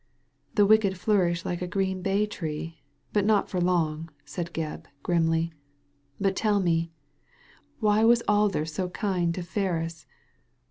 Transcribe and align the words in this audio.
"•The 0.55 0.67
wicked 0.67 0.97
flourish 0.97 1.45
like 1.45 1.61
a 1.61 1.67
green 1.67 2.01
bay 2.01 2.25
tree'; 2.25 2.81
but 3.13 3.23
not 3.23 3.51
for 3.51 3.61
long," 3.61 4.09
said 4.25 4.51
Gebb, 4.51 4.87
grimly. 5.03 5.53
"But 6.19 6.35
tell 6.35 6.59
me. 6.59 6.91
Why 7.79 8.03
was 8.03 8.23
Alder 8.27 8.65
so 8.65 8.89
kind 8.89 9.31
to 9.35 9.43
Ferris? 9.43 10.07